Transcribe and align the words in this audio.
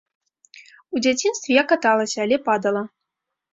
У 0.95 1.01
дзяцінстве 1.07 1.51
я 1.61 1.65
каталася, 1.73 2.17
але 2.25 2.43
падала. 2.51 2.85